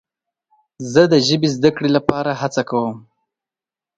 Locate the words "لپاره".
1.97-2.31